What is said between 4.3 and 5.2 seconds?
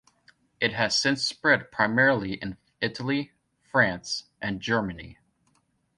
and Germany.